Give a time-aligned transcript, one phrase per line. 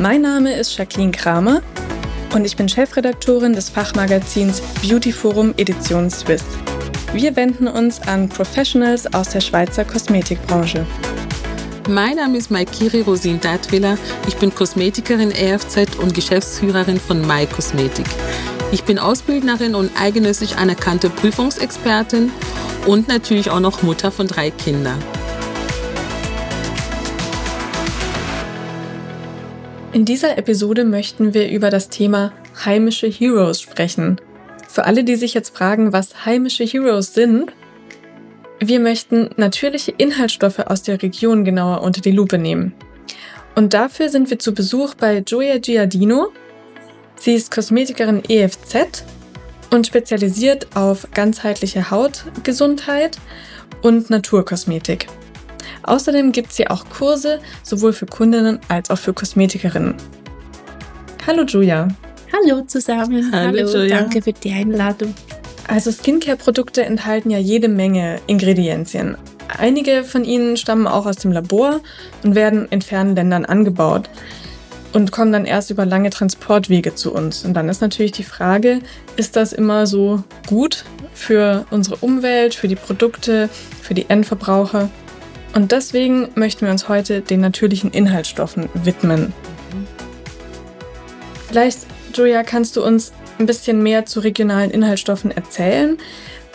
[0.00, 1.60] Mein Name ist Jacqueline Kramer
[2.32, 6.44] und ich bin Chefredaktorin des Fachmagazins Beauty Forum Edition Swiss.
[7.12, 10.86] Wir wenden uns an Professionals aus der Schweizer Kosmetikbranche.
[11.88, 13.98] Mein Name ist Maikiri Rosin Datwiller.
[14.28, 18.06] Ich bin Kosmetikerin EFZ und Geschäftsführerin von My Kosmetik.
[18.70, 22.30] Ich bin Ausbildnerin und eigenössig anerkannte Prüfungsexpertin
[22.86, 25.02] und natürlich auch noch Mutter von drei Kindern.
[29.92, 34.20] In dieser Episode möchten wir über das Thema heimische Heroes sprechen.
[34.68, 37.52] Für alle, die sich jetzt fragen, was heimische Heroes sind,
[38.60, 42.74] wir möchten natürliche Inhaltsstoffe aus der Region genauer unter die Lupe nehmen.
[43.54, 46.32] Und dafür sind wir zu Besuch bei Gioia Giardino.
[47.16, 49.04] Sie ist Kosmetikerin EFZ
[49.70, 53.18] und spezialisiert auf ganzheitliche Hautgesundheit
[53.80, 55.06] und Naturkosmetik.
[55.88, 59.94] Außerdem gibt es hier auch Kurse, sowohl für Kundinnen als auch für Kosmetikerinnen.
[61.26, 61.88] Hallo Julia.
[62.32, 63.30] Hallo zusammen.
[63.32, 63.98] Hallo, Hallo Julia.
[63.98, 65.14] danke für die Einladung.
[65.66, 69.16] Also Skincare-Produkte enthalten ja jede Menge Ingredienzien.
[69.58, 71.80] Einige von ihnen stammen auch aus dem Labor
[72.22, 74.10] und werden in fernen Ländern angebaut
[74.92, 77.44] und kommen dann erst über lange Transportwege zu uns.
[77.44, 78.80] Und dann ist natürlich die Frage,
[79.16, 83.48] ist das immer so gut für unsere Umwelt, für die Produkte,
[83.82, 84.90] für die Endverbraucher?
[85.54, 89.32] Und deswegen möchten wir uns heute den natürlichen Inhaltsstoffen widmen.
[91.48, 95.96] Vielleicht, Julia, kannst du uns ein bisschen mehr zu regionalen Inhaltsstoffen erzählen?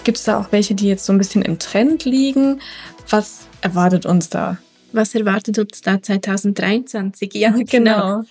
[0.04, 2.62] Gibt es da auch welche, die jetzt so ein bisschen im Trend liegen?
[3.10, 4.58] Was erwartet uns da?
[4.92, 7.34] Was erwartet uns da 2023?
[7.34, 8.24] Ja, genau.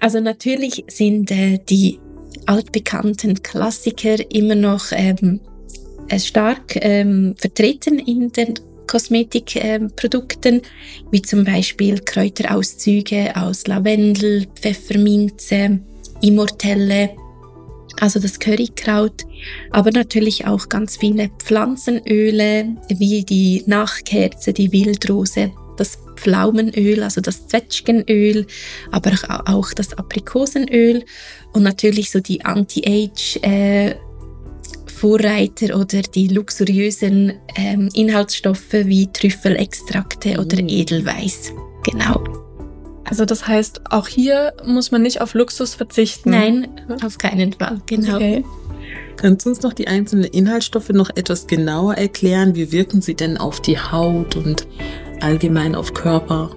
[0.00, 2.00] Also natürlich sind äh, die
[2.46, 5.40] altbekannten Klassiker immer noch ähm,
[6.08, 8.54] äh, stark ähm, vertreten in den
[8.88, 10.62] Kosmetikprodukten,
[11.12, 15.78] wie zum Beispiel Kräuterauszüge aus Lavendel, Pfefferminze,
[16.20, 17.10] Immortelle,
[18.00, 19.24] also das Currykraut,
[19.70, 27.46] aber natürlich auch ganz viele Pflanzenöle, wie die Nachkerze, die Wildrose, das Pflaumenöl, also das
[27.46, 28.46] Zwetschgenöl,
[28.90, 29.12] aber
[29.46, 31.04] auch das Aprikosenöl
[31.52, 33.94] und natürlich so die Anti-Age äh,
[34.98, 40.68] Vorreiter oder die luxuriösen ähm, Inhaltsstoffe wie Trüffelextrakte oder Mm.
[40.68, 41.52] Edelweiß.
[41.84, 42.24] Genau.
[43.04, 46.30] Also das heißt, auch hier muss man nicht auf Luxus verzichten.
[46.30, 46.68] Nein,
[47.04, 47.80] auf keinen Fall.
[47.86, 48.16] Genau.
[48.16, 48.44] Okay.
[49.16, 52.54] Kannst du uns noch die einzelnen Inhaltsstoffe noch etwas genauer erklären?
[52.54, 54.66] Wie wirken sie denn auf die Haut und
[55.20, 56.50] allgemein auf Körper?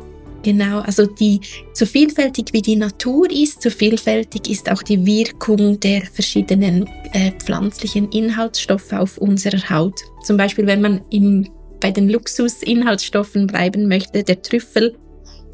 [0.44, 1.40] Genau, also die
[1.74, 7.32] so vielfältig wie die Natur ist, so vielfältig ist auch die Wirkung der verschiedenen äh,
[7.32, 10.02] pflanzlichen Inhaltsstoffe auf unsere Haut.
[10.24, 11.48] Zum Beispiel, wenn man im,
[11.80, 14.96] bei den Luxusinhaltsstoffen bleiben möchte, der Trüffel,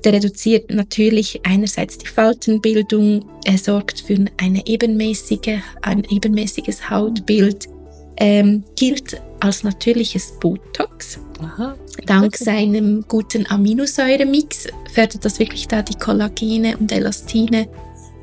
[0.05, 7.67] der reduziert natürlich einerseits die Faltenbildung, er sorgt für eine ebenmäßige, ein ebenmäßiges Hautbild,
[8.17, 11.19] ähm, gilt als natürliches Botox.
[11.39, 11.75] Aha.
[12.05, 12.44] Dank Okay.
[12.44, 17.67] seinem guten Aminosäuremix fördert das wirklich da die Kollagene und Elastine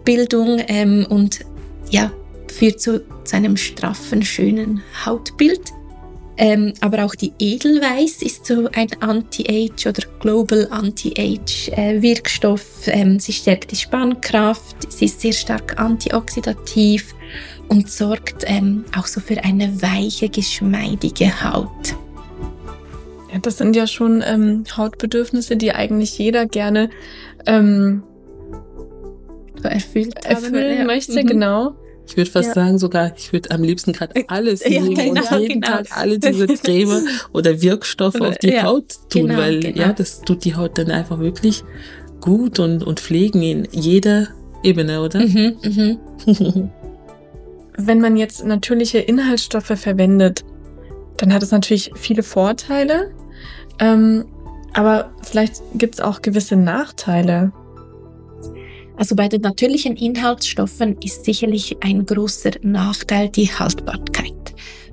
[0.04, 1.40] Bildung ähm, und
[1.90, 2.12] ja,
[2.52, 5.62] führt zu, zu einem straffen, schönen Hautbild.
[6.36, 12.86] Ähm, aber auch die Edelweiß ist so ein Anti-Age oder Global Anti-Age äh, Wirkstoff.
[12.86, 17.14] Ähm, sie stärkt die Spannkraft, sie ist sehr stark antioxidativ
[17.68, 21.94] und sorgt ähm, auch so für eine weiche, geschmeidige Haut.
[23.32, 26.90] Ja, das sind ja schon ähm, Hautbedürfnisse, die eigentlich jeder gerne
[27.46, 28.02] ähm,
[29.62, 30.84] So erfüllt haben, erfüllen ja.
[30.84, 31.26] möchte, Mhm.
[31.26, 31.74] genau.
[32.06, 32.54] Ich würde fast Ja.
[32.54, 35.76] sagen, sogar, ich würde am liebsten gerade alles Ja, nehmen genau, und jeden genau.
[35.78, 39.80] Tag alle diese Creme oder Wirkstoffe auf die Ja, Haut tun, genau, weil genau.
[39.80, 41.64] ja, das tut die Haut dann einfach wirklich
[42.20, 44.28] gut und, und pflegen in jeder
[44.62, 45.20] Ebene, oder?
[45.20, 45.98] Mhm, mhm.
[47.76, 50.44] Wenn man jetzt natürliche Inhaltsstoffe verwendet,
[51.16, 53.12] dann hat es natürlich viele Vorteile.
[53.80, 54.26] Ähm,
[54.72, 57.52] aber vielleicht gibt es auch gewisse Nachteile.
[58.96, 64.32] Also bei den natürlichen Inhaltsstoffen ist sicherlich ein großer Nachteil die Haltbarkeit.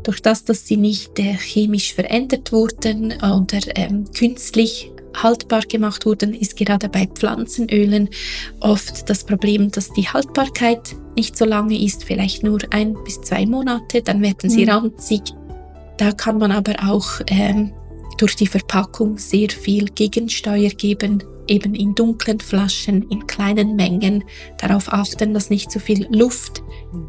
[0.04, 6.34] Durch das, dass sie nicht äh, chemisch verändert wurden oder ähm, künstlich haltbar gemacht wurden,
[6.34, 8.10] ist gerade bei Pflanzenölen
[8.60, 13.46] oft das Problem, dass die Haltbarkeit nicht so lange ist, vielleicht nur ein bis zwei
[13.46, 14.72] Monate, dann werden sie mhm.
[14.72, 15.22] ranzig.
[15.98, 17.74] Da kann man aber auch ähm,
[18.18, 24.24] durch die Verpackung sehr viel Gegensteuer geben, eben in dunklen Flaschen, in kleinen Mengen,
[24.58, 26.63] darauf achten, dass nicht zu viel Luft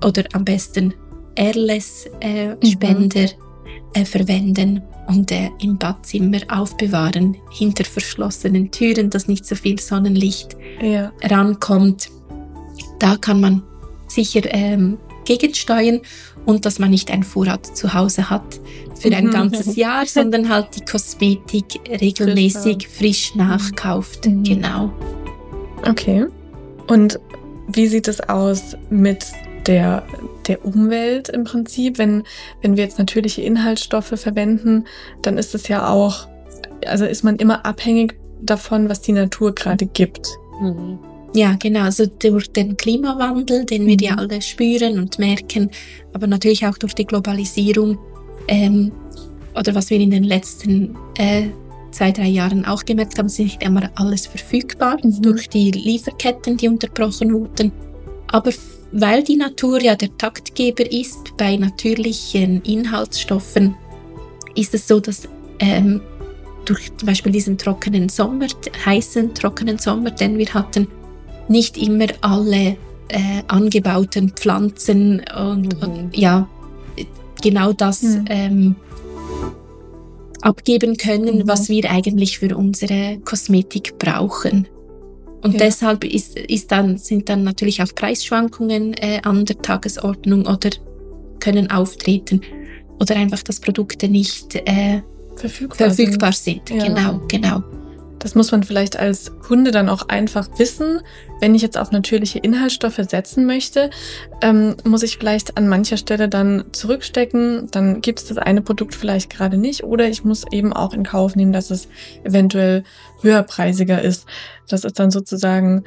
[0.04, 0.94] oder am besten
[1.36, 3.94] Airless-Spender äh, mhm.
[3.94, 4.82] äh, verwenden
[5.12, 11.12] und äh, im Badzimmer aufbewahren, hinter verschlossenen Türen, dass nicht so viel Sonnenlicht ja.
[11.22, 12.08] rankommt.
[12.98, 13.62] Da kann man
[14.06, 16.00] sicher ähm, gegensteuern
[16.46, 18.60] und dass man nicht einen Vorrat zu Hause hat
[18.98, 19.30] für ein mhm.
[19.30, 24.26] ganzes Jahr, sondern halt die Kosmetik regelmäßig frisch nachkauft.
[24.26, 24.44] Mhm.
[24.44, 24.92] Genau.
[25.86, 26.26] Okay.
[26.88, 27.18] Und
[27.68, 29.26] wie sieht es aus mit
[29.66, 30.04] der,
[30.46, 31.98] der Umwelt im Prinzip?
[31.98, 32.24] Wenn,
[32.60, 34.84] wenn wir jetzt natürliche Inhaltsstoffe verwenden,
[35.22, 36.28] dann ist es ja auch,
[36.86, 40.28] also ist man immer abhängig davon, was die Natur gerade gibt.
[40.60, 40.98] Mhm.
[41.34, 41.82] Ja, genau.
[41.82, 44.18] Also durch den Klimawandel, den wir ja mhm.
[44.18, 45.70] alle spüren und merken,
[46.12, 47.98] aber natürlich auch durch die Globalisierung
[48.48, 48.92] ähm,
[49.58, 51.44] oder was wir in den letzten äh,
[51.90, 55.22] zwei, drei Jahren auch gemerkt haben, ist nicht immer alles verfügbar mhm.
[55.22, 57.72] durch die Lieferketten, die unterbrochen wurden.
[58.28, 58.50] Aber
[58.92, 63.74] weil die Natur ja der Taktgeber ist bei natürlichen Inhaltsstoffen,
[64.54, 65.28] ist es so, dass
[65.58, 66.00] ähm,
[66.64, 68.46] durch zum Beispiel diesen trockenen Sommer,
[68.84, 70.88] heißen trockenen Sommer, den wir hatten,
[71.48, 72.76] nicht immer alle
[73.08, 75.88] äh, angebauten Pflanzen und, mhm.
[75.88, 76.48] und, ja,
[77.42, 78.24] genau das mhm.
[78.28, 78.76] ähm,
[80.40, 81.48] abgeben können, mhm.
[81.48, 84.68] was wir eigentlich für unsere Kosmetik brauchen.
[85.42, 85.58] Und ja.
[85.58, 90.70] deshalb ist, ist dann, sind dann natürlich auch Preisschwankungen äh, an der Tagesordnung oder
[91.40, 92.40] können auftreten
[93.00, 95.02] oder einfach, dass Produkte nicht äh,
[95.34, 96.68] verfügbar, verfügbar, sind.
[96.68, 96.78] sind.
[96.78, 96.86] Ja.
[96.86, 97.62] Genau, genau.
[98.22, 101.00] Das muss man vielleicht als Kunde dann auch einfach wissen.
[101.40, 103.90] Wenn ich jetzt auf natürliche Inhaltsstoffe setzen möchte,
[104.40, 107.66] ähm, muss ich vielleicht an mancher Stelle dann zurückstecken.
[107.72, 109.82] Dann gibt es das eine Produkt vielleicht gerade nicht.
[109.82, 111.88] Oder ich muss eben auch in Kauf nehmen, dass es
[112.22, 112.84] eventuell
[113.22, 114.26] höherpreisiger ist.
[114.68, 115.82] Das ist dann sozusagen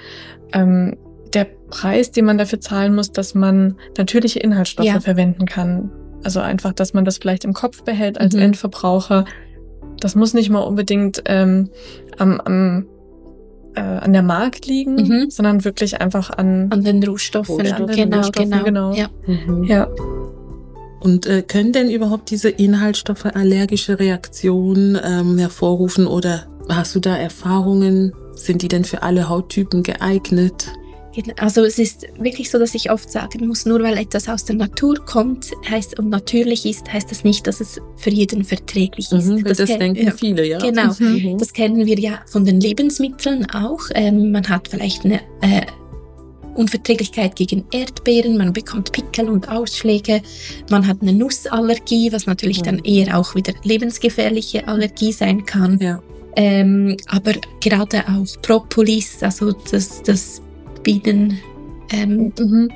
[0.52, 0.98] ähm,
[1.34, 5.00] der Preis, den man dafür zahlen muss, dass man natürliche Inhaltsstoffe ja.
[5.00, 5.90] verwenden kann.
[6.22, 8.42] Also einfach, dass man das vielleicht im Kopf behält als mhm.
[8.42, 9.24] Endverbraucher
[10.00, 11.70] das muss nicht mal unbedingt ähm,
[12.18, 12.86] am, am
[13.76, 15.30] äh, an der Markt liegen, mhm.
[15.30, 17.56] sondern wirklich einfach an, an den Rohstoffen.
[17.56, 17.90] Rohstoffen.
[17.90, 18.64] An den genau, Rohstoffen, genau.
[18.64, 18.94] genau.
[18.94, 19.10] Ja.
[19.28, 19.64] Mhm.
[19.66, 19.88] ja.
[21.02, 27.16] Und äh, können denn überhaupt diese Inhaltsstoffe allergische Reaktionen ähm, hervorrufen oder hast du da
[27.16, 28.14] Erfahrungen?
[28.34, 30.68] Sind die denn für alle Hauttypen geeignet?
[31.38, 34.56] Also es ist wirklich so, dass ich oft sagen muss, nur weil etwas aus der
[34.56, 39.28] Natur kommt heißt, und natürlich ist, heißt das nicht, dass es für jeden verträglich ist.
[39.28, 40.60] Mhm, das, das denken ja, viele, ja.
[40.60, 41.38] Genau, mhm.
[41.38, 43.82] das kennen wir ja von den Lebensmitteln auch.
[43.94, 45.66] Ähm, man hat vielleicht eine äh,
[46.56, 50.22] Unverträglichkeit gegen Erdbeeren, man bekommt Pickel und Ausschläge,
[50.70, 52.64] man hat eine Nussallergie, was natürlich mhm.
[52.64, 55.80] dann eher auch wieder lebensgefährliche Allergie sein kann.
[55.80, 56.02] Ja.
[56.38, 60.42] Ähm, aber gerade auch Propolis, also das, das
[60.86, 61.40] Bienen.
[61.92, 62.72] Ähm, mhm.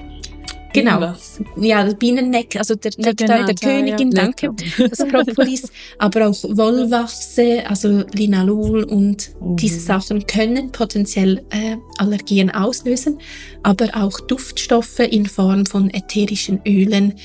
[0.71, 1.15] Genau,
[1.59, 4.23] ja, das Bienenneck, also der Nektar der Königin, ja.
[4.23, 4.51] danke,
[4.89, 9.55] das Propolis, aber auch Wollwachse, also Linalol und mhm.
[9.55, 13.17] diese Sachen können potenziell äh, Allergien auslösen,
[13.63, 17.15] aber auch Duftstoffe in Form von ätherischen Ölen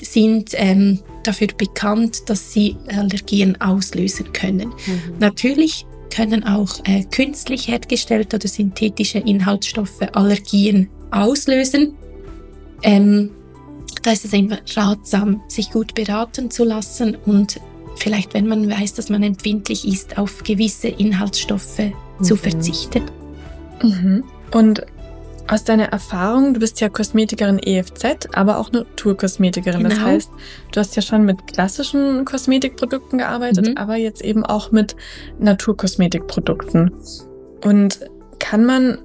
[0.00, 4.68] sind ähm, dafür bekannt, dass sie Allergien auslösen können.
[4.68, 5.18] Mhm.
[5.18, 11.96] Natürlich können auch äh, künstlich hergestellte oder synthetische Inhaltsstoffe Allergien auslösen.
[12.82, 13.30] Ähm,
[14.02, 17.60] da ist es immer ratsam, sich gut beraten zu lassen und
[17.96, 22.24] vielleicht, wenn man weiß, dass man empfindlich ist, auf gewisse Inhaltsstoffe mhm.
[22.24, 23.04] zu verzichten.
[23.82, 24.24] Mhm.
[24.52, 24.82] Und
[25.48, 29.82] aus deiner Erfahrung, du bist ja Kosmetikerin EFZ, aber auch Naturkosmetikerin.
[29.82, 29.94] Genau.
[29.94, 30.30] Das heißt,
[30.72, 33.76] du hast ja schon mit klassischen Kosmetikprodukten gearbeitet, mhm.
[33.76, 34.96] aber jetzt eben auch mit
[35.38, 36.92] Naturkosmetikprodukten.
[37.64, 38.00] Und
[38.38, 38.98] kann man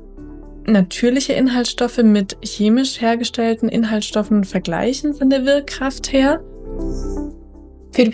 [0.66, 6.42] natürliche Inhaltsstoffe mit chemisch hergestellten Inhaltsstoffen vergleichen von der Wirkkraft her?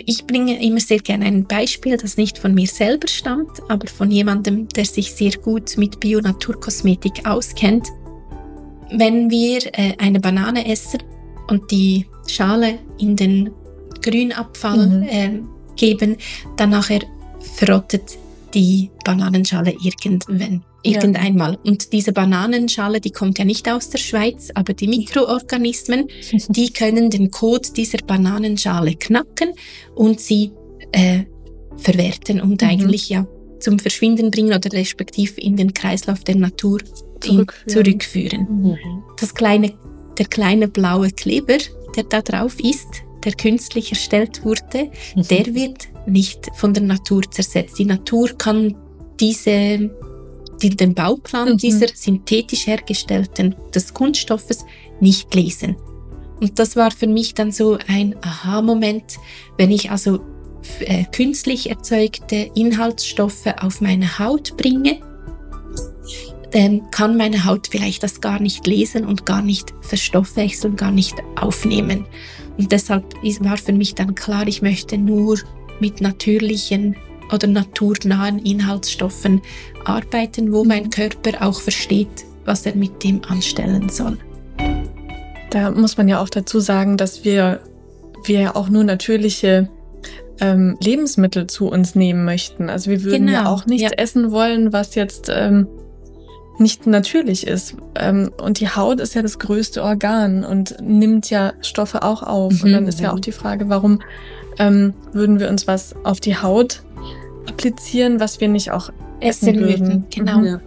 [0.06, 4.10] Ich bringe immer sehr gerne ein Beispiel, das nicht von mir selber stammt, aber von
[4.10, 7.88] jemandem, der sich sehr gut mit Bio-Naturkosmetik auskennt.
[8.96, 11.02] Wenn wir äh, eine Banane essen
[11.48, 13.50] und die Schale in den
[14.02, 15.02] Grünabfall mhm.
[15.02, 15.40] äh,
[15.76, 16.16] geben,
[16.56, 17.00] dann nachher
[17.40, 18.18] verrottet
[18.54, 21.52] die Bananenschale irgendwann, irgendeinmal.
[21.52, 21.58] Ja.
[21.64, 26.08] Und diese Bananenschale, die kommt ja nicht aus der Schweiz, aber die Mikroorganismen,
[26.48, 29.54] die können den Code dieser Bananenschale knacken
[29.94, 30.52] und sie
[30.92, 31.24] äh,
[31.76, 32.68] verwerten und mhm.
[32.68, 33.26] eigentlich ja
[33.58, 36.80] zum Verschwinden bringen oder respektiv in den Kreislauf der Natur
[37.24, 37.68] Zurückführen.
[37.68, 38.46] zurückführen.
[38.62, 38.78] Mhm.
[39.18, 39.72] Das kleine,
[40.18, 41.58] der kleine blaue Kleber,
[41.96, 47.78] der da drauf ist, der künstlich erstellt wurde, der wird nicht von der Natur zersetzt.
[47.78, 48.76] Die Natur kann
[49.18, 49.90] diese,
[50.62, 51.56] die, den Bauplan Mhm.
[51.56, 54.64] dieser synthetisch hergestellten des Kunststoffes
[55.00, 55.76] nicht lesen.
[56.40, 59.16] Und das war für mich dann so ein Aha-Moment,
[59.56, 60.18] wenn ich also
[60.80, 64.98] äh, künstlich erzeugte Inhaltsstoffe auf meine Haut bringe,
[66.54, 71.16] dann kann meine Haut vielleicht das gar nicht lesen und gar nicht verstoffwechseln, gar nicht
[71.34, 72.06] aufnehmen.
[72.56, 75.36] Und deshalb war für mich dann klar, ich möchte nur
[75.80, 76.94] mit natürlichen
[77.32, 79.42] oder naturnahen Inhaltsstoffen
[79.84, 84.16] arbeiten, wo mein Körper auch versteht, was er mit dem anstellen soll.
[85.50, 87.62] Da muss man ja auch dazu sagen, dass wir,
[88.24, 89.68] wir ja auch nur natürliche
[90.40, 92.70] ähm, Lebensmittel zu uns nehmen möchten.
[92.70, 93.98] Also wir würden ja Genau, auch nichts ja.
[93.98, 95.66] essen wollen, was jetzt ähm,
[96.58, 97.74] nicht natürlich ist.
[97.96, 102.62] Ähm, und die Haut ist ja das größte Organ und nimmt ja Stoffe auch auf.
[102.62, 102.74] Und Mhm.
[102.74, 104.00] dann ist ja auch die Frage, warum
[104.58, 106.82] ähm, würden wir uns was auf die Haut
[107.48, 109.86] applizieren, was wir nicht auch essen, Essen würden.
[109.88, 110.40] würden, genau.
[110.42, 110.60] Ja.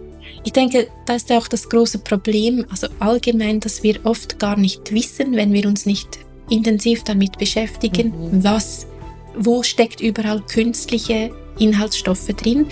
[0.44, 4.56] Ich denke, da ist ja auch das große Problem, also allgemein, dass wir oft gar
[4.58, 6.18] nicht wissen, wenn wir uns nicht
[6.50, 8.44] intensiv damit beschäftigen, Mhm.
[8.44, 8.86] was,
[9.36, 12.66] wo steckt überall künstliche Inhaltsstoffe drin.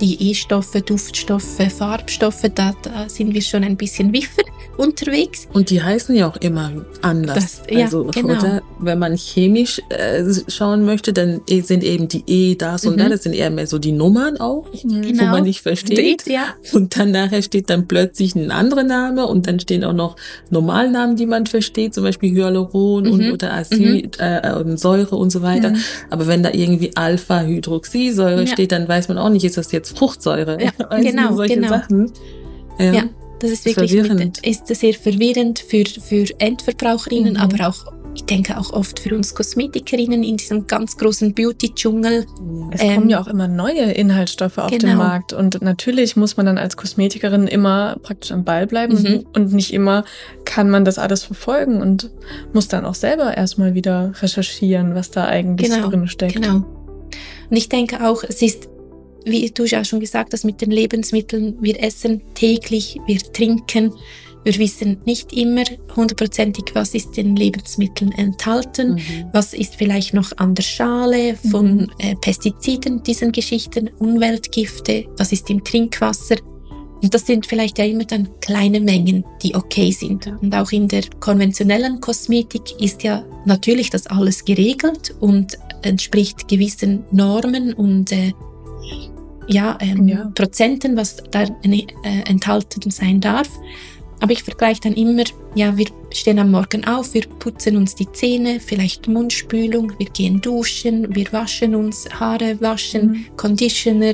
[0.00, 4.42] Die E-Stoffe, Duftstoffe, Farbstoffe, da, da sind wir schon ein bisschen wiffer
[4.80, 5.46] unterwegs.
[5.52, 6.72] Und die heißen ja auch immer
[7.02, 7.34] anders.
[7.34, 8.34] Das- ja, also, genau.
[8.34, 12.98] oder wenn man chemisch äh, schauen möchte, dann sind eben die E, das und Mhm.
[12.98, 15.24] da, das sind eher mehr so die Nummern auch, wo Genau.
[15.26, 16.26] man nicht versteht.
[16.26, 20.16] Ja, Und dann nachher steht dann plötzlich ein anderer Name und dann stehen auch noch
[20.50, 23.32] Normalnamen, die man versteht, zum Beispiel Hyaluron und, Mhm.
[23.32, 25.70] oder Acid, äh, und Säure und so weiter.
[25.70, 25.76] Mhm.
[26.10, 28.46] Aber wenn da irgendwie Alpha-Hydroxysäure Ja.
[28.46, 30.58] steht, dann weiß man auch nicht, ist das jetzt Fruchtsäure?
[30.62, 31.68] Ja, du, genau, solche genau.
[31.68, 32.10] Sachen.
[32.78, 32.92] Ja.
[32.92, 33.02] Ja.
[33.40, 34.20] Das ist wirklich verwirrend.
[34.20, 37.40] Mit, ist sehr verwirrend für, für Endverbraucherinnen, Mhm.
[37.40, 42.26] aber auch, ich denke auch oft für uns Kosmetikerinnen in diesem ganz großen Beauty-Dschungel.
[42.72, 44.96] Es Ähm, kommen ja auch immer neue Inhaltsstoffe auf den genau.
[44.96, 49.26] Markt und natürlich muss man dann als Kosmetikerin immer praktisch am Ball bleiben Mhm.
[49.34, 50.04] und nicht immer
[50.44, 52.10] kann man das alles verfolgen und
[52.52, 56.34] muss dann auch selber erstmal wieder recherchieren, was da eigentlich Genau, drin steckt.
[56.34, 56.64] Genau.
[57.48, 58.68] Und ich denke auch, es ist,
[59.24, 63.92] wie du ja schon gesagt hast, mit den Lebensmitteln, wir essen täglich, wir trinken.
[64.42, 68.94] Wir wissen nicht immer hundertprozentig, was ist in Lebensmitteln enthalten.
[68.94, 69.26] Mhm.
[69.32, 75.50] Was ist vielleicht noch an der Schale von äh, Pestiziden, diesen Geschichten, Umweltgifte, was ist
[75.50, 76.36] im Trinkwasser?
[77.02, 80.26] Und das sind vielleicht ja immer dann kleine Mengen, die okay sind.
[80.40, 87.04] Und auch in der konventionellen Kosmetik ist ja natürlich das alles geregelt und entspricht gewissen
[87.10, 88.32] Normen und äh,
[89.50, 90.30] ja, ähm, Ja.
[90.34, 91.86] Prozenten, was da äh,
[92.26, 93.48] enthalten sein darf.
[94.22, 98.10] Aber ich vergleiche dann immer, ja, wir stehen am Morgen auf, wir putzen uns die
[98.12, 103.36] Zähne, vielleicht Mundspülung, wir gehen duschen, wir waschen uns, Haare waschen, Mhm.
[103.38, 104.12] Conditioner,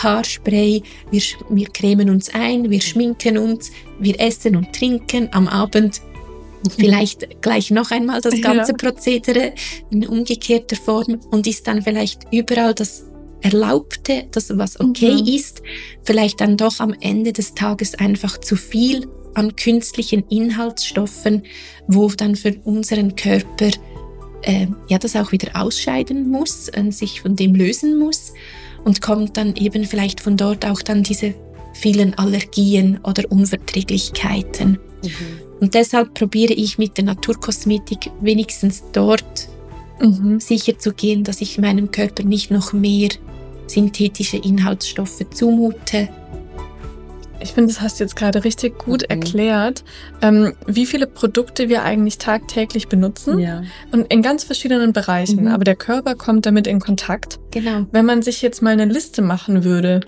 [0.00, 6.02] Haarspray, wir, wir cremen uns ein, wir schminken uns, wir essen und trinken am Abend.
[6.76, 8.76] Vielleicht gleich noch einmal das ganze Ja.
[8.78, 9.54] Prozedere
[9.90, 13.04] in umgekehrter Form und ist dann vielleicht überall das
[13.42, 15.26] Erlaubte, das was okay Mhm.
[15.26, 15.62] ist,
[16.02, 21.44] vielleicht dann doch am Ende des Tages einfach zu viel an künstlichen Inhaltsstoffen,
[21.86, 23.70] wo dann für unseren Körper
[24.42, 28.32] äh, ja das auch wieder ausscheiden muss, und sich von dem lösen muss
[28.84, 31.34] und kommt dann eben vielleicht von dort auch dann diese
[31.74, 34.78] vielen Allergien oder Unverträglichkeiten.
[35.02, 35.10] Mhm.
[35.60, 39.48] Und deshalb probiere ich mit der Naturkosmetik wenigstens dort
[40.00, 40.40] Mhm.
[40.40, 43.08] sicher zu gehen, dass ich meinem Körper nicht noch mehr
[43.66, 46.08] synthetische Inhaltsstoffe zumute.
[47.40, 49.06] Ich finde, das hast du jetzt gerade richtig gut Mhm.
[49.10, 49.84] erklärt,
[50.22, 53.62] ähm, wie viele Produkte wir eigentlich tagtäglich benutzen Ja.
[53.92, 55.42] und in ganz verschiedenen Bereichen.
[55.42, 55.48] Mhm.
[55.48, 57.38] Aber der Körper kommt damit in Kontakt.
[57.52, 57.86] Genau.
[57.92, 60.00] Wenn man sich jetzt mal eine Liste machen würde,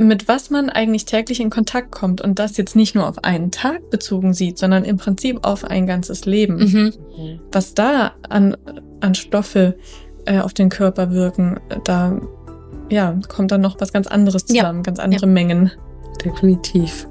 [0.00, 3.50] mit was man eigentlich täglich in Kontakt kommt und das jetzt nicht nur auf einen
[3.50, 7.40] Tag bezogen sieht, sondern im Prinzip auf ein ganzes Leben, Mhm.
[7.52, 8.56] was da an,
[9.00, 9.76] an Stoffe
[10.26, 12.20] äh, auf den Körper wirken, da
[12.90, 14.62] ja, kommt dann noch was ganz anderes Ja.
[14.62, 15.70] zusammen, ganz andere Mengen.
[16.24, 17.06] Definitiv.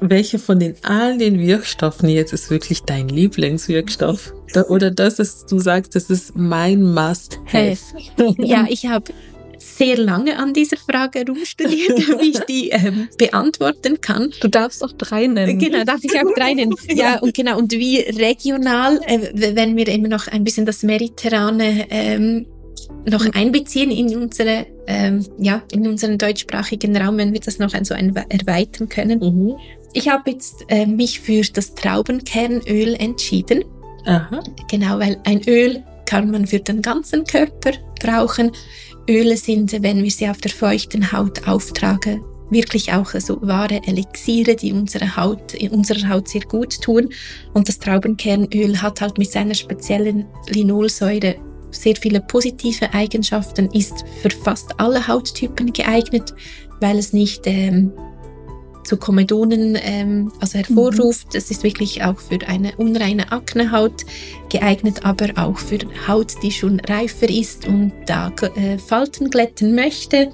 [0.00, 4.34] Welche von den all den Wirkstoffen jetzt ist wirklich dein Lieblingswirkstoff?
[4.68, 7.78] Oder das, dass du sagst, das ist mein Must-Have?
[8.38, 9.12] Ja, ich habe
[9.60, 14.32] sehr lange an dieser Frage rumstudiert, wie ich die ähm, beantworten kann.
[14.40, 15.58] Du darfst auch drei nennen.
[15.58, 16.74] Genau, darf ich auch drei nennen.
[16.90, 21.86] Ja, und genau, und wie regional, äh, wenn wir eben noch ein bisschen das mediterrane
[21.90, 22.46] ähm,
[23.08, 27.94] noch einbeziehen in unsere, ähm, ja, in unseren deutschsprachigen Raum, wenn wir das noch so
[27.94, 29.20] erweitern können.
[29.20, 29.56] Mhm.
[29.92, 33.64] Ich habe jetzt äh, mich für das Traubenkernöl entschieden.
[34.04, 34.42] Aha.
[34.70, 38.50] Genau, weil ein Öl kann man für den ganzen Körper brauchen.
[39.08, 44.56] Öle sind, wenn wir sie auf der feuchten Haut auftragen, wirklich auch so wahre Elixiere,
[44.56, 47.10] die unsere Haut, unserer Haut sehr gut tun.
[47.54, 51.36] Und das Traubenkernöl hat halt mit seiner speziellen Linolsäure
[51.70, 56.34] sehr viele positive Eigenschaften, ist für fast alle Hauttypen geeignet,
[56.80, 57.92] weil es nicht ähm,
[58.84, 61.32] zu Komedonen ähm, also hervorruft.
[61.32, 61.38] Mhm.
[61.38, 64.04] Es ist wirklich auch für eine unreine Aknehaut
[64.50, 70.32] geeignet, aber auch für Haut, die schon reifer ist und da äh, Falten glätten möchte.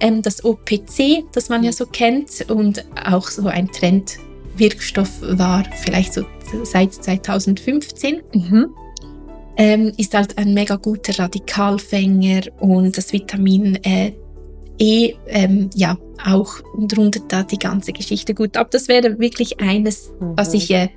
[0.00, 6.14] Ähm, das OPC, das man ja so kennt und auch so ein Trendwirkstoff war, vielleicht
[6.14, 6.24] so
[6.62, 8.22] seit 2015.
[8.32, 8.74] Mhm.
[9.60, 14.12] Ähm, ist halt ein mega guter Radikalfänger und das Vitamin äh,
[14.78, 18.70] E ähm, ja auch und rundet da die ganze Geschichte gut ab.
[18.70, 20.36] Das wäre wirklich eines, mhm.
[20.36, 20.88] was ich äh,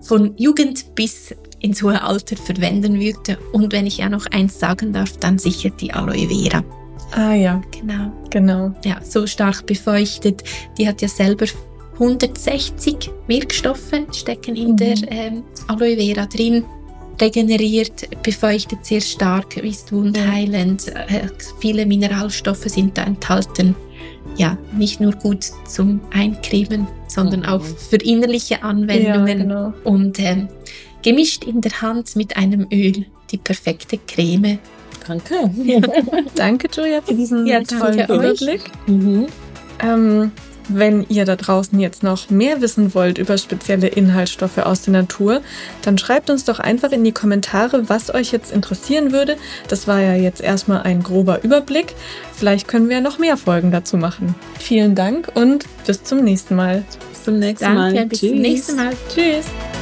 [0.00, 3.38] von Jugend bis ins hohe Alter verwenden würde.
[3.52, 6.64] Und wenn ich ja noch eins sagen darf, dann sicher die Aloe Vera.
[7.12, 7.60] Ah ja.
[7.70, 8.12] Genau.
[8.30, 8.74] Genau.
[8.84, 10.44] Ja, so stark befeuchtet.
[10.78, 11.46] Die hat ja selber
[11.94, 14.76] 160 Wirkstoffe stecken in mhm.
[14.76, 16.64] der ähm, Aloe Vera drin.
[17.20, 20.88] Regeneriert, befeuchtet sehr stark, ist wundheilend.
[20.88, 21.28] Äh,
[21.60, 23.74] viele Mineralstoffe sind da enthalten.
[24.36, 27.76] Ja, nicht nur gut zum Eincremen, sondern auch mhm.
[27.76, 29.26] für innerliche Anwendungen.
[29.26, 29.72] Ja, genau.
[29.84, 30.48] Und ähm,
[31.02, 34.58] gemischt in der Hand mit einem Öl die perfekte Creme
[35.06, 35.34] Danke.
[36.34, 38.62] danke, Julia, für diesen ja, tollen Überblick.
[38.86, 39.26] Mhm.
[39.80, 40.32] Ähm,
[40.72, 45.42] wenn ihr da draußen jetzt noch mehr wissen wollt über spezielle Inhaltsstoffe aus der Natur,
[45.82, 49.36] dann schreibt uns doch einfach in die Kommentare, was euch jetzt interessieren würde.
[49.68, 51.94] Das war ja jetzt erstmal ein grober Überblick.
[52.32, 54.34] Vielleicht können wir ja noch mehr Folgen dazu machen.
[54.58, 56.84] Vielen Dank und bis zum nächsten Mal.
[57.10, 58.06] Bis zum nächsten Danke, Mal.
[58.06, 58.30] Bis Tschüss.
[58.30, 58.90] zum nächsten Mal.
[59.12, 59.79] Tschüss.